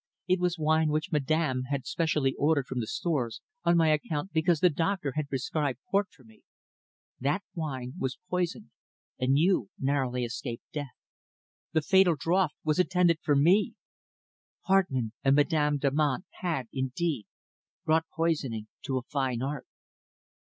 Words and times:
It 0.27 0.39
was 0.39 0.57
wine 0.57 0.89
which 0.89 1.11
Madame 1.11 1.65
had 1.69 1.85
specially 1.85 2.33
ordered 2.39 2.65
from 2.65 2.79
the 2.79 2.87
stores 2.87 3.39
on 3.63 3.77
my 3.77 3.89
account 3.89 4.31
because 4.33 4.59
the 4.59 4.71
doctor 4.71 5.11
had 5.15 5.29
prescribed 5.29 5.77
port 5.91 6.07
for 6.09 6.23
me. 6.23 6.41
That 7.19 7.43
wine 7.53 7.93
was 7.99 8.17
poisoned, 8.27 8.71
and 9.19 9.37
you 9.37 9.69
narrowly 9.77 10.23
escaped 10.25 10.63
death. 10.73 10.95
The 11.73 11.83
fatal 11.83 12.15
draught 12.15 12.55
was 12.63 12.79
intended 12.79 13.19
for 13.21 13.35
me! 13.35 13.75
Hartmann 14.61 15.11
and 15.23 15.35
Madame 15.35 15.77
Damant 15.77 16.25
had, 16.39 16.65
indeed, 16.73 17.27
brought 17.85 18.07
poisoning 18.11 18.69
to 18.85 18.97
a 18.97 19.03
fine 19.03 19.43
art." 19.43 19.67